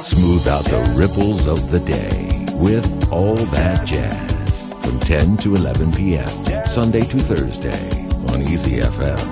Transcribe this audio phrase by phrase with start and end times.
[0.00, 5.92] Smooth out the ripples of the day with All That Jazz from 10 to 11
[5.92, 6.26] p.m.
[6.66, 7.88] Sunday to Thursday
[8.32, 9.22] on Easy FM.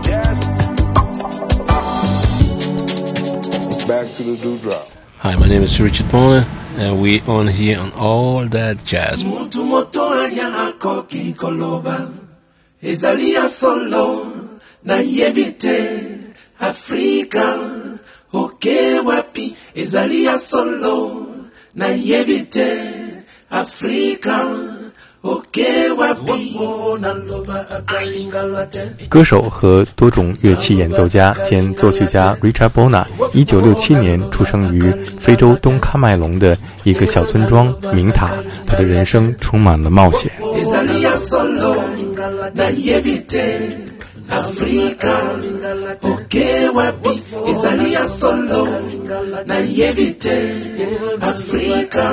[3.88, 4.88] Back to the dewdrop.
[5.18, 6.46] Hi, my name is Richard Bona,
[6.76, 9.24] and we on here on All That Jazz.
[9.24, 12.08] mutu moto anyako kikoloba
[12.82, 14.26] ezali ya solo
[14.84, 16.18] nayebi te
[16.60, 17.58] afrika
[18.32, 19.00] oke
[19.34, 21.26] wapi ezali ya solo
[21.74, 22.66] nayebi te
[23.50, 24.46] afrika
[25.22, 26.58] oke wapi
[27.00, 38.30] naloba akalingala te 歌手和多种乐器演奏家兼作曲家 Richard Bona，一九六七年出生于非洲东喀麦隆的一个小村庄明塔。
[38.66, 40.30] 他的人生充满了冒险。
[49.46, 50.36] Nayebi te
[51.20, 52.04] afrika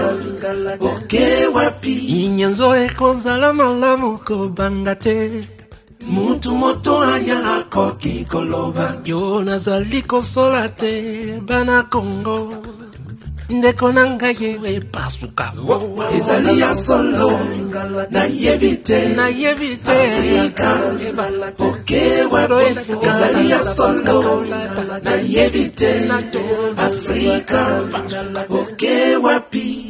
[0.79, 1.93] oke wapi?
[2.23, 5.17] Inyanzo ekozala malamu kobanga te.
[6.13, 9.01] Mutu moto anya akoki koloba.
[9.05, 10.93] Yo nazali kosola te
[11.47, 12.39] bana kongo
[13.51, 15.53] ndeko na ngai ye epasuka.
[16.15, 17.39] Ezali ya solo
[18.11, 18.99] nayebi te.
[19.15, 19.91] Nayebi te.
[19.91, 20.69] Afrika
[21.59, 22.69] oke wapi
[23.07, 24.45] ezali ya solo
[25.03, 25.91] nayebi te.
[26.77, 27.61] Afrika
[28.49, 29.80] oke wapi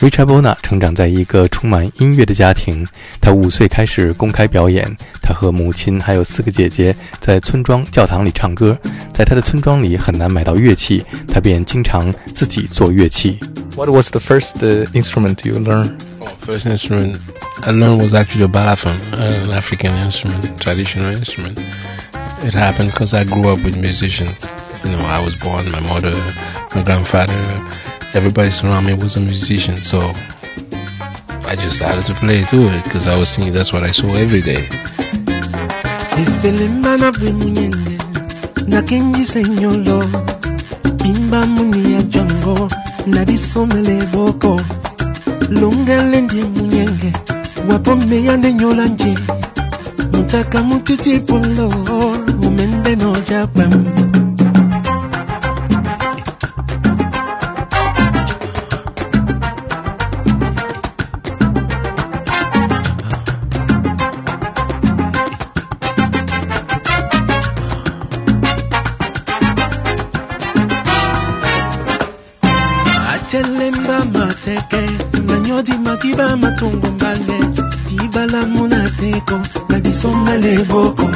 [0.00, 2.86] 瑞查波纳成长在一个充满音乐的家庭，
[3.18, 4.94] 他五岁开始公开表演。
[5.22, 8.78] 他和母亲还有四个姐姐在村庄教堂里唱歌。
[9.14, 13.38] 在他的村庄里很难买到乐器，他便经常自己做乐器。
[13.74, 14.58] What was the first
[14.92, 15.92] instrument you learned?
[16.20, 17.16] Oh, first instrument
[17.62, 21.58] I learned was actually the balafon, an African instrument, traditional instrument.
[22.44, 24.46] It happened because I grew up with musicians.
[24.84, 26.14] You know, I was born, my mother,
[26.74, 27.32] my grandfather,
[28.13, 29.99] everybody around me was a musician, so
[31.47, 34.13] I just started to play to it because I was seeing that's what I saw
[34.13, 34.63] every day.
[50.13, 51.67] mutaka mutitipolo
[52.47, 54.30] umende nojabam atelemba
[74.51, 74.81] mateke
[75.27, 77.39] nanyodi madiba matungu mbale
[77.87, 81.09] dibala muna teko na disomele boko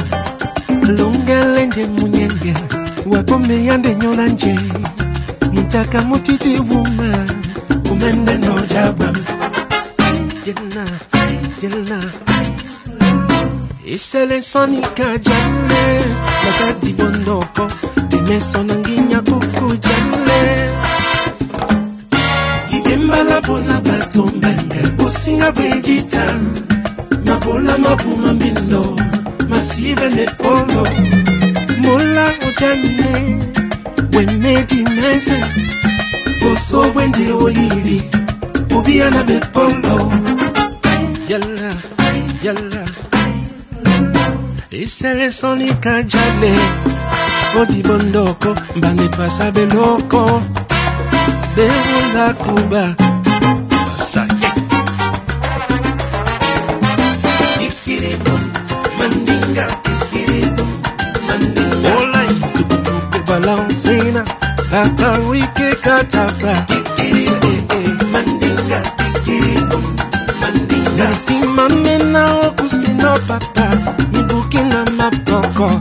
[0.96, 2.54] lungele nje munyenge
[4.28, 4.58] nje.
[5.52, 7.26] Mutaka mutiti vuma
[7.90, 8.36] umende
[16.92, 17.70] bondoko
[23.46, 26.40] mpona bato mbenge kosinga vegetal
[27.26, 28.96] mabola mabuma mbindo
[29.48, 30.88] masivele polo.
[31.78, 33.38] Mola otalune
[34.12, 35.38] wemedinese
[36.42, 38.02] boso bwende oyili
[38.76, 40.12] obia na bepolo
[41.28, 41.74] yala
[42.42, 42.84] yala
[44.70, 46.54] eselesonika jale
[47.60, 50.42] oti bondoko bandepasa beloko.
[51.56, 53.15] Bewola kuba.
[63.36, 64.24] walau sina
[64.72, 66.64] Datang wiki katapa
[70.96, 73.70] Nasimame nao kusinopata
[74.12, 75.80] Nibuki na mapoko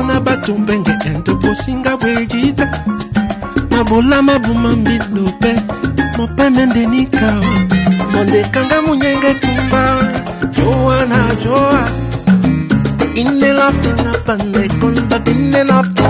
[0.00, 2.66] mpona bato mbenge ento bosinga bweyita
[3.70, 5.50] mabolama buma mbilu mpe
[6.16, 7.44] mopeme ndenikao
[8.12, 9.82] mondekanga munyenge tumba
[10.56, 11.82] joana joa
[13.14, 16.08] inelaptanga pandekonda binelapto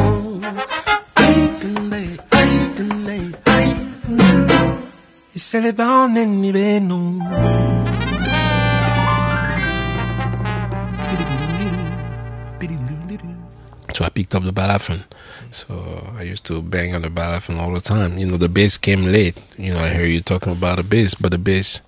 [5.34, 6.22] iselebane
[6.54, 6.98] beno
[13.99, 15.03] So I picked up the balafon.
[15.51, 15.73] So
[16.17, 18.17] I used to bang on the balafon all the time.
[18.17, 19.35] You know, the bass came late.
[19.57, 21.81] You know, I hear you talking about the bass, but the bass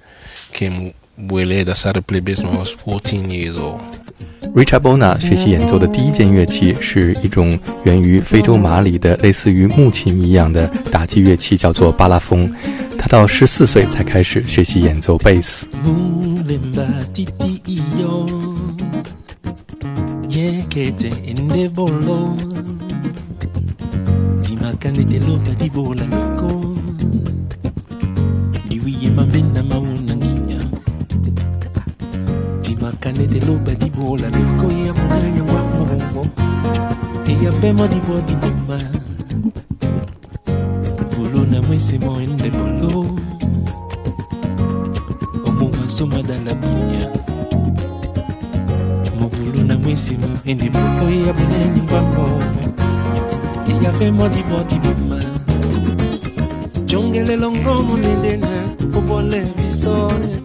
[0.53, 1.68] came way late.
[1.68, 3.81] I started to play bass when I was 14 years old.
[4.56, 12.50] Richard Bona 学习演奏的第一件乐器是一种源于非洲马里的类似于木琴一样的打击乐器，叫做巴拉风。
[12.97, 15.68] 他到十四岁才开始学习演奏贝斯。
[20.32, 22.37] Yekete inde bolo.
[24.43, 26.49] Dimakane de loka di bola niko.
[28.69, 30.58] Diwiye mambena mauna nginya.
[32.62, 34.67] Dimakane de loba di bola niko.
[34.73, 36.23] Ya munanya wa momo
[37.43, 38.35] Ya bemo di bo di
[49.82, 52.43] na mwisimu ende bolo ya buneni bamo
[53.70, 55.20] eyabe modi bodi bima
[56.87, 58.49] jongele longo munende na
[58.99, 60.43] obole bisone.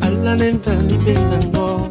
[0.00, 1.88] Alane mpani benango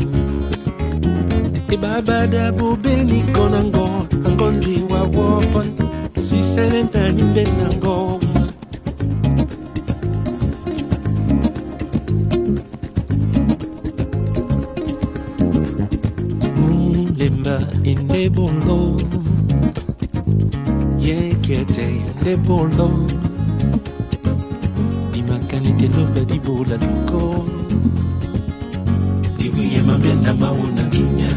[1.72, 3.90] ebabada bobeni konango
[4.26, 5.68] angondri wa wopon.
[6.22, 8.03] Sisele mpani benango
[22.34, 22.90] yekete inde bolo
[25.12, 27.46] dimakani te loba di bola luko
[29.38, 31.30] diwiye mambenda mauna ginya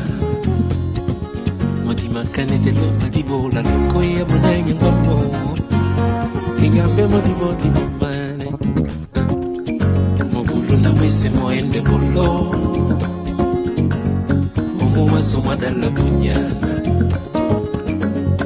[1.85, 5.17] modimakani te loba di bola luko ya bunanya ngwamo
[6.65, 8.49] igambe modibo di bimane
[10.33, 12.53] mobulu na mwese moende bolo
[14.81, 16.71] omuwaso mwadala bunyana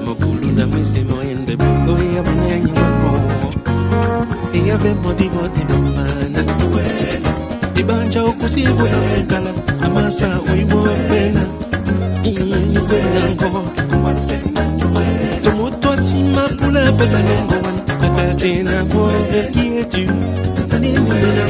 [0.04, 3.12] mobulu na mwese moende bulo ya bunyanyi wamo
[4.54, 6.40] eyabe modibodi mamana
[7.80, 9.50] ibanja okusibwekala
[9.86, 11.42] amasa oiboepena
[12.24, 13.48] inywenango
[15.42, 17.58] tomutwasima pula pelanengo
[18.06, 20.02] atatena boekietu
[20.68, 21.49] naninwenango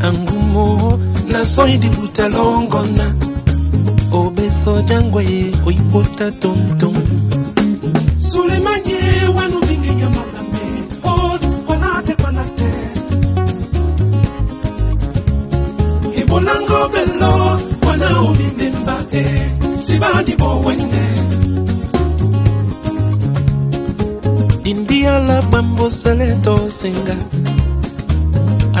[0.00, 3.14] angumo nasoyidi butalongona
[4.12, 6.94] obeso oh, jangwa ye oipota oh, tomtom
[8.18, 8.98] sulemanye
[9.36, 10.64] wanu bingi ya malambe
[11.02, 12.70] ol konate konate
[16.20, 17.32] ebolango belo
[17.86, 19.24] wana obimemba e
[19.76, 21.04] sibadi bowende
[24.62, 27.16] dindiala bambosele tosenga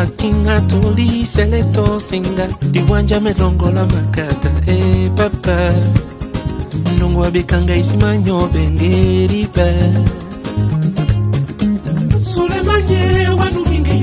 [0.02, 5.58] akinga toli seleto senga diwanja melongola makata e papa.
[6.94, 9.68] Ndongo abekanga isimanyo bengeripa
[12.18, 13.94] sulemanye wanu minge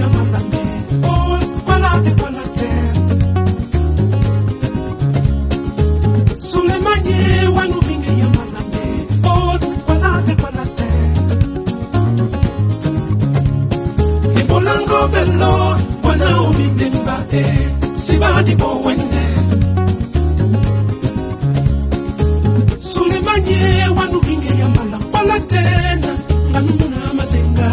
[17.35, 17.43] te
[18.05, 19.25] sibadi bo wende.
[22.89, 23.59] Sulimanye
[23.97, 26.11] wanulinge ya malapala tena
[26.51, 27.69] nganumuna masenga.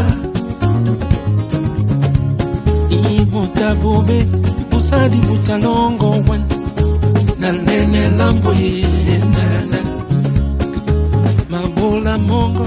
[3.01, 4.19] Ibuta bobe
[4.71, 6.43] kusadi buta longo wan
[7.41, 9.47] na nene lambo yena
[11.53, 12.65] mabula mongo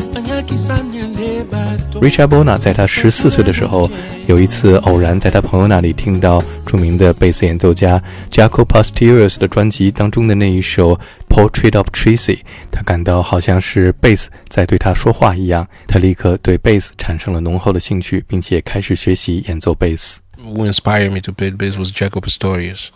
[2.01, 3.89] Richard Bona 在他十四岁的时候，
[4.27, 10.99] 有一次偶然在他朋友那里听到著名的贝斯演奏家 Jaco Pastorius 的专辑当中的那一首
[11.29, 12.39] Portrait of Tracy，
[12.71, 20.19] 他感到好像是贝斯在对他说话一样，他立刻对贝斯产生了浓厚的兴趣，并且开始学习演奏贝斯。
[20.43, 22.89] Who inspired me to play bass was Jaco Pastorius.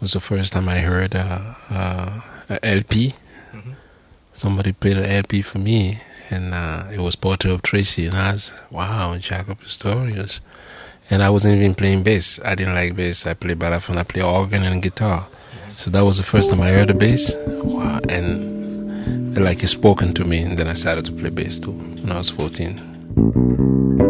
[0.00, 3.14] It was the first time I heard uh, uh, a LP.
[4.32, 5.98] Somebody played an LP for me,
[6.30, 10.40] and uh, it was Portrait of Tracy, and I was wow, Jaco Pastorius.
[11.12, 12.38] And I wasn't even playing bass.
[12.44, 13.26] I didn't like bass.
[13.26, 15.26] I play balafon, I play organ and guitar.
[15.76, 17.34] So that was the first time I heard the bass.
[17.46, 21.72] Wow, and like it spoken to me, and then I started to play bass too
[21.72, 24.09] when I was 14.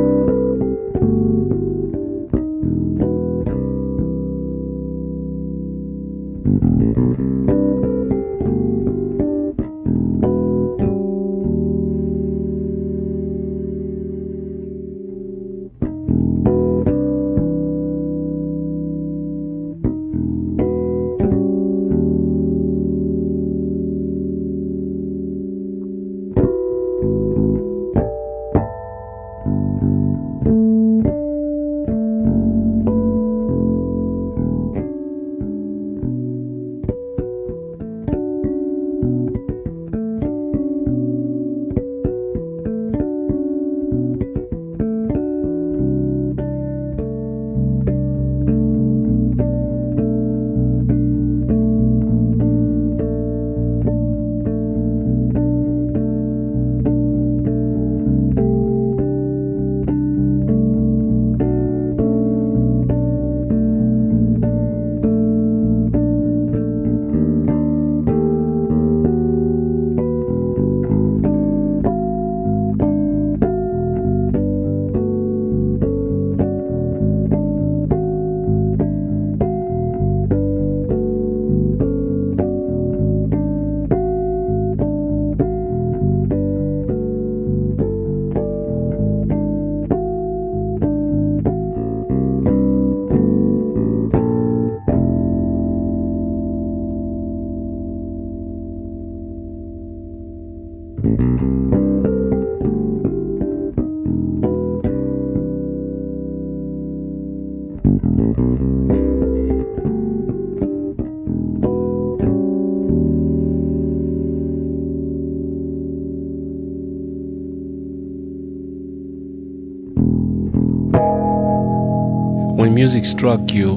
[122.80, 123.76] Music struck you,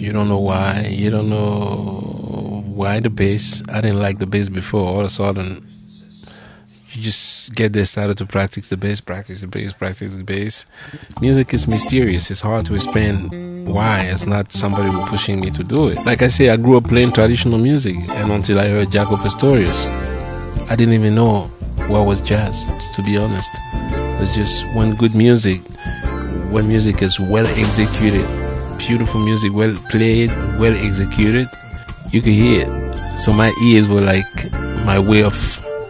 [0.00, 3.62] you don't know why, you don't know why the bass.
[3.68, 4.88] I didn't like the bass before.
[4.88, 5.68] All of a sudden,
[6.92, 10.64] you just get there, started to practice the bass, practice the bass, practice the bass.
[11.20, 12.30] Music is mysterious.
[12.30, 14.04] It's hard to explain why.
[14.04, 16.02] It's not somebody pushing me to do it.
[16.06, 19.86] Like I say, I grew up playing traditional music, and until I heard Jaco Pastorius,
[20.70, 21.48] I didn't even know
[21.88, 22.68] what was jazz.
[22.94, 23.50] To be honest,
[24.22, 25.60] it's just when good music
[26.52, 28.26] when music is well executed,
[28.76, 30.28] beautiful music, well played,
[30.58, 31.48] well executed,
[32.10, 33.18] you can hear it.
[33.18, 34.52] So my ears were like
[34.84, 35.34] my way of,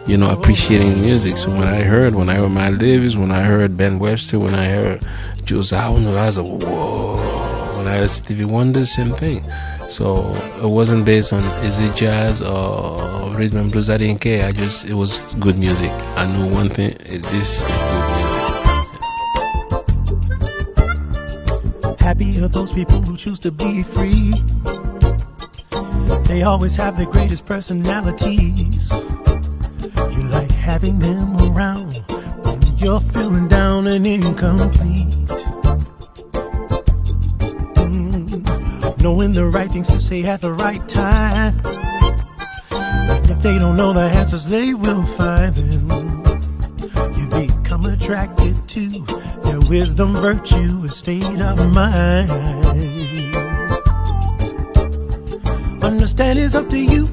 [0.07, 1.35] you know, appreciating music.
[1.35, 4.55] So when I heard, when I heard Miles Davis, when I heard Ben Webster, when
[4.55, 5.05] I heard
[5.43, 7.75] Jules Allen, I was like, whoa.
[7.75, 9.43] When I heard Stevie Wonder, same thing.
[9.89, 13.89] So it wasn't based on is it jazz or rhythm and blues.
[13.89, 14.47] I didn't care.
[14.47, 15.91] I just it was good music.
[16.15, 18.02] I knew one thing: this is good
[22.13, 24.33] Happy are those people who choose to be free.
[26.27, 28.91] They always have the greatest personalities.
[28.91, 31.93] You like having them around
[32.45, 35.09] when you're feeling down and incomplete.
[37.81, 41.59] Mm, knowing the right things to say at the right time.
[42.69, 46.02] And if they don't know the answers, they will find them.
[48.03, 48.89] Attracted to
[49.45, 52.29] their wisdom, virtue, and state of mind.
[55.81, 57.07] Understand it's up to you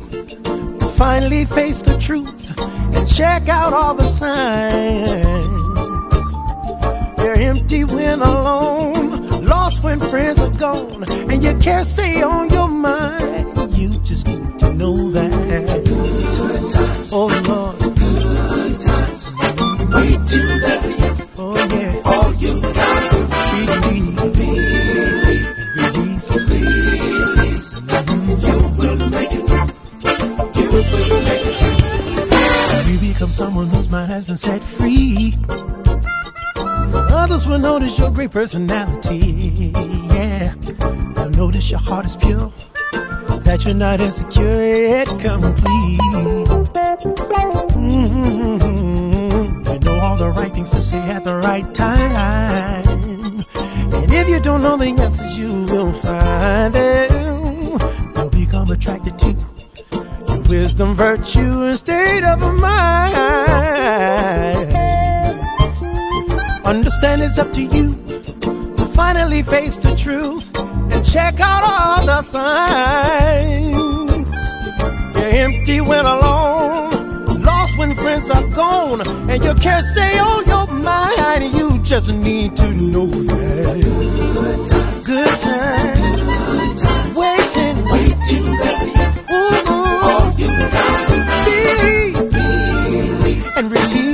[0.81, 5.47] to finally face the truth and check out all the signs.
[7.19, 12.67] They're empty when alone, lost when friends are gone, and you can't stay on your
[12.67, 13.77] mind.
[13.77, 15.87] You just need to know that.
[17.13, 17.60] Oh Lord.
[38.31, 39.73] Your personality.
[40.15, 40.55] Yeah.
[41.15, 42.53] They'll notice your heart is pure.
[43.45, 46.01] That you're not insecure yet complete.
[47.75, 48.63] Mm-hmm.
[49.73, 53.45] You know all the right things to say at the right time.
[53.93, 57.79] And if you don't know the answers, you will find them.
[58.15, 63.17] You'll become attracted to your wisdom, virtue, and state of mind.
[66.65, 68.00] Understand it's up to you
[69.01, 70.47] finally face the truth
[70.93, 73.73] and check out all the signs.
[75.17, 80.67] You're empty when alone, lost when friends are gone, and you can't stay on your
[80.91, 81.43] mind.
[81.59, 83.79] You just need to know that
[85.11, 88.93] good times, good times, waiting, waiting, baby.
[89.37, 90.09] Ooh, ooh.
[90.09, 94.10] All you gotta believe, believe, and release,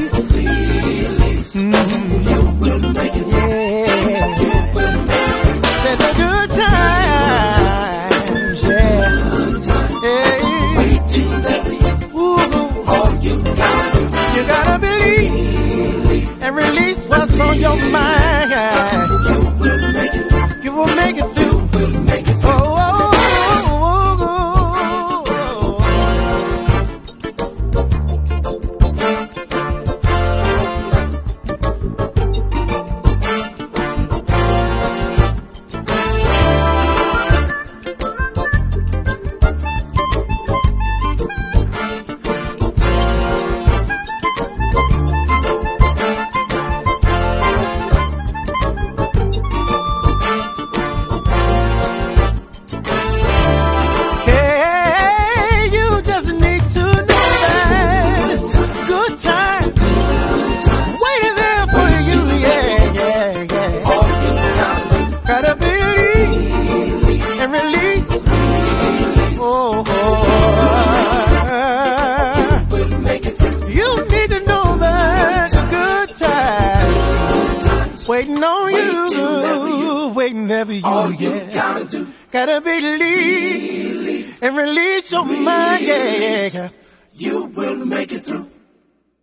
[81.37, 81.53] you.
[81.53, 85.83] Gotta do, gotta believe and release your mind.
[85.87, 86.69] Yeah,
[87.15, 88.49] you will make it through.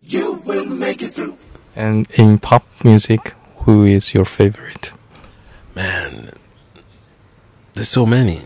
[0.02, 1.38] You will make it through.
[1.76, 3.34] And in pop music,
[3.66, 4.92] who is your favorite?
[5.76, 6.32] Man,
[7.74, 8.42] there's so many.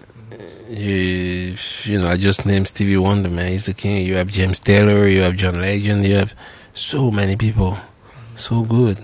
[0.69, 3.51] You, you know, I just named Stevie Wonder, man.
[3.51, 4.05] He's the king.
[4.05, 6.33] You have James Taylor, you have John Legend, you have
[6.73, 7.77] so many people.
[8.35, 8.97] So good.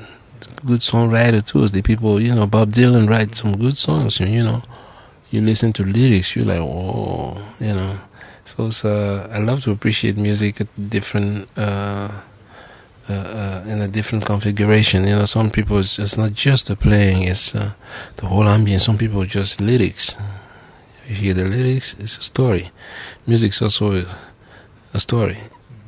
[0.66, 1.68] Good songwriter, too.
[1.68, 4.64] The people, you know, Bob Dylan writes some good songs, you know.
[5.30, 7.98] You listen to lyrics, you're like, whoa, you know.
[8.46, 12.10] So uh, I love to appreciate music at different, uh,
[13.10, 15.06] uh, uh, in a different configuration.
[15.06, 17.72] You know, some people it's, it's not just the playing; it's uh,
[18.18, 18.82] the whole ambience.
[18.82, 20.16] Some people just lyrics.
[21.08, 22.72] You hear the lyrics; it's a story.
[23.26, 24.06] Music's also
[24.94, 25.38] a story.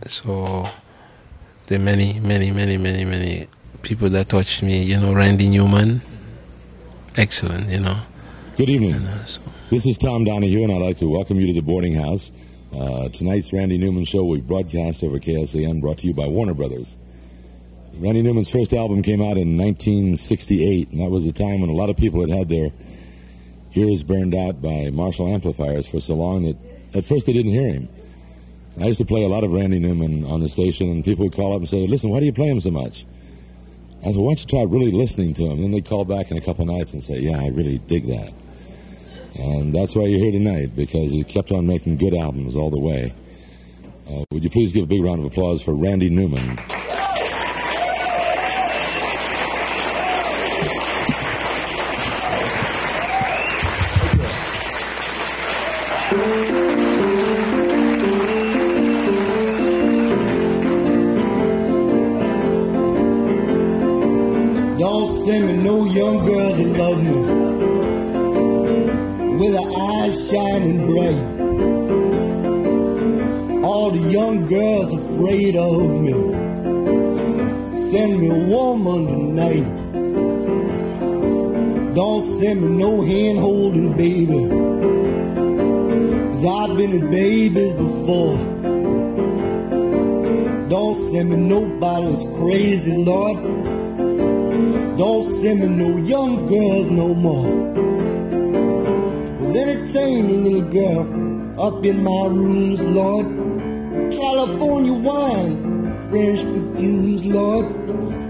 [0.08, 0.70] So
[1.68, 3.48] there are many, many, many, many, many
[3.86, 4.84] people that touched me.
[4.84, 6.02] You know, Randy Newman,
[7.16, 7.70] excellent.
[7.70, 7.98] You know,
[8.58, 8.94] Good evening.
[8.94, 11.62] and, uh, so This is Tom Donahue, and I'd like to welcome you to the
[11.62, 12.32] boarding house.
[12.74, 16.54] Uh, tonight's Randy Newman show will be broadcast over KSAN, brought to you by Warner
[16.56, 16.98] Brothers.
[17.98, 21.74] Randy Newman's first album came out in 1968, and that was a time when a
[21.74, 22.72] lot of people had had their
[23.76, 26.58] ears burned out by Marshall amplifiers for so long that
[26.94, 27.88] at first they didn't hear him.
[28.82, 31.36] I used to play a lot of Randy Newman on the station, and people would
[31.36, 33.06] call up and say, "Listen, why do you play him so much?"
[34.06, 36.38] I said, "Why don't you try really listening to him?" Then they call back in
[36.38, 38.34] a couple nights and say, "Yeah, I really dig that."
[39.34, 42.80] And that's why you're here tonight, because he kept on making good albums all the
[42.80, 43.14] way.
[44.10, 46.58] Uh, would you please give a big round of applause for Randy Newman?
[65.36, 67.20] Me no young girl to love me
[69.36, 71.24] with her eyes shining bright.
[73.66, 76.14] All the young girls afraid of me.
[77.92, 79.66] Send me a woman tonight.
[81.96, 84.48] Don't send me no hand holding, baby.
[86.32, 88.38] Cause I've been with babies before.
[90.70, 93.65] Don't send me nobody that's crazy, Lord.
[94.98, 97.52] Don't send me no young girls no more.
[99.40, 103.26] Was entertain a little girl up in my rooms, Lord.
[104.14, 105.62] California wines,
[106.10, 107.66] French perfumes, Lord.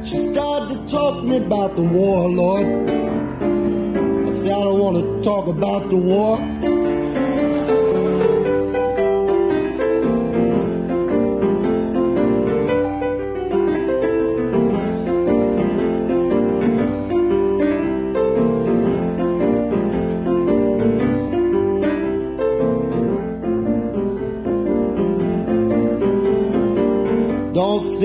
[0.03, 2.65] She started to talk to me about the war, Lord.
[2.65, 6.39] I said, I don't want to talk about the war.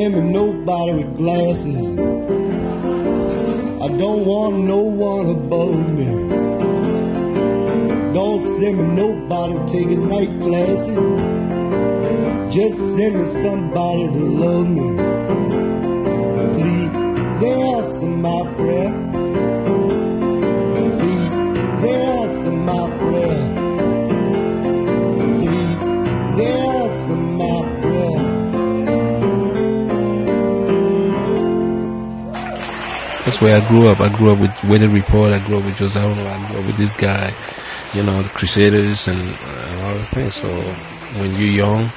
[0.01, 1.77] Send me nobody with glasses.
[3.85, 6.07] I don't want no one above me.
[8.15, 10.97] Don't send me nobody taking night classes.
[12.55, 14.89] Just send me somebody to love me.
[16.55, 18.93] Please answer my prayer.
[20.97, 23.60] Please answer my prayer.
[33.31, 34.01] That's where I grew up.
[34.01, 35.31] I grew up with Weather Report.
[35.31, 37.33] I grew up with Jose I grew up with this guy,
[37.95, 40.35] you know, the Crusaders and, and all those things.
[40.35, 41.93] So when you're young,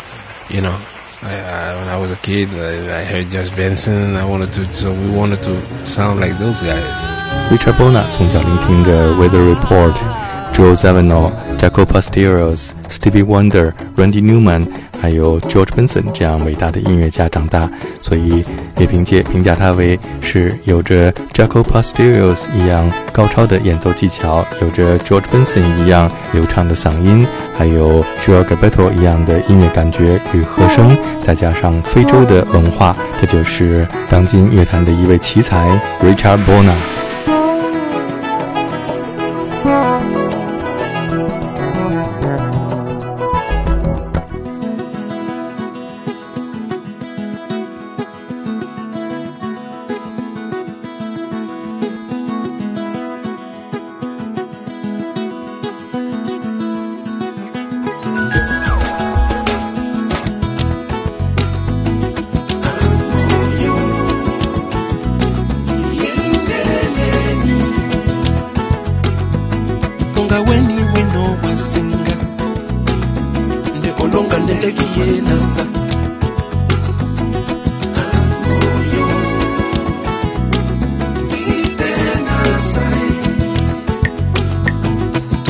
[0.47, 0.79] you know,
[1.23, 4.15] I, I, when I was a kid, I, I heard George Benson.
[4.15, 6.97] I wanted to, so we wanted to sound like those guys.
[7.51, 9.95] Richard Bona 从小聆听着 uh, Weather Report、
[10.53, 10.75] Joe
[12.89, 14.71] Stevie Wonder, Wonder、Randy Newman
[15.03, 17.69] 还有 George Benson 这样伟大的音乐家长大，
[18.01, 18.41] 所以
[18.77, 37.02] 也凭借评价他为是有着 Jaco Pastorius 一样高超的演奏技巧，有着 George Benson 一样流畅的嗓音，还有 Joel Gilberto 一样的音乐感觉与和声，再加上非洲的文化，这就是当今乐坛的一位奇才 Richard Bona。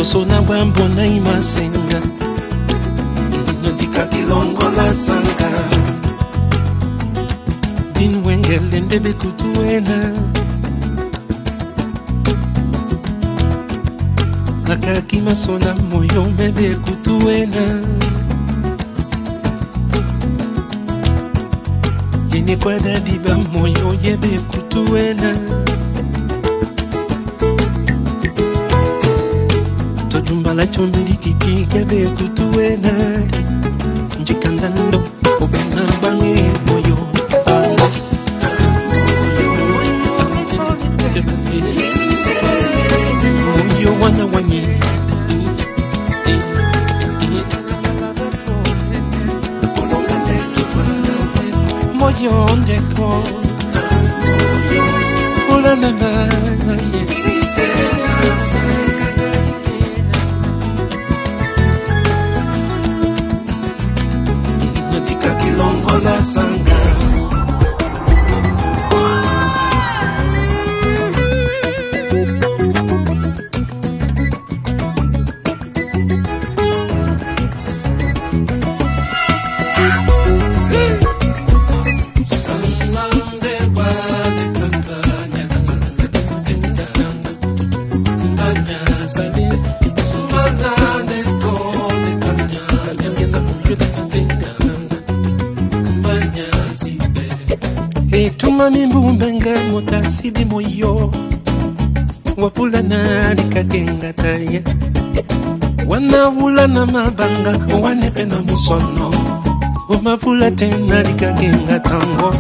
[0.04, 2.02] liboso na bwambo nai masenga.
[3.62, 5.50] Nondikaki longola sanga.
[7.94, 10.12] Din wengele nde bekutuela
[14.68, 17.66] nakaki maso na moyo mpe bekutuela
[22.34, 25.36] yenekwada biba moyo ye bekutuela
[30.54, 32.92] tojumbala chombeli titi kebe kutuena
[34.22, 35.04] njikandando
[35.42, 36.36] obena bange
[36.68, 36.98] moyo
[43.70, 44.64] moyo wana wanye
[52.00, 53.24] moyo ndeko
[55.56, 56.28] ulanana
[56.66, 57.64] natika
[66.02, 66.53] la sanga
[100.06, 101.12] sibi moyo
[102.38, 104.62] wapulana likagenga taya.
[105.88, 109.14] Wanawula na mabanga wanepe na musono.
[109.90, 112.34] Omapula tena likagenga tango.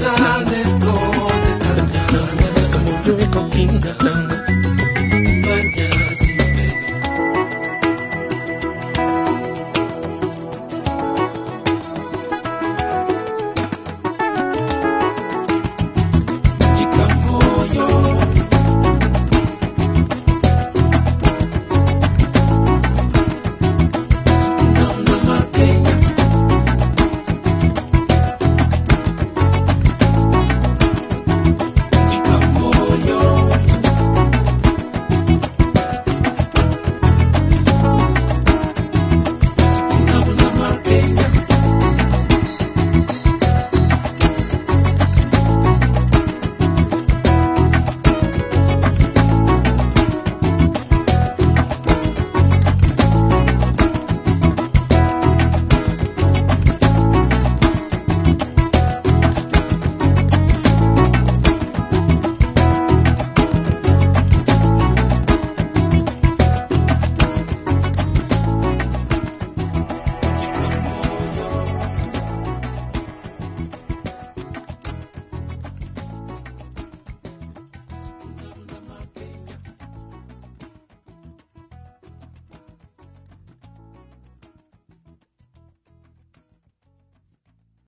[0.00, 0.37] Love.